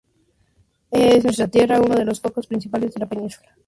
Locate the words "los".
2.05-2.19